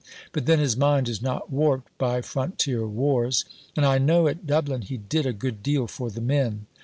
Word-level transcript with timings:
But 0.31 0.47
then 0.47 0.57
his 0.57 0.75
mind 0.75 1.07
is 1.07 1.21
not 1.21 1.51
warped 1.51 1.95
by 1.99 2.23
"Frontier 2.23 2.87
Wars." 2.87 3.45
And 3.77 3.85
I 3.85 3.99
know 3.99 4.27
at 4.27 4.47
Dublin 4.47 4.81
he 4.81 4.97
did 4.97 5.27
a 5.27 5.31
good 5.31 5.61
deal 5.61 5.85
for 5.85 6.09
the 6.09 6.21
men. 6.21 6.65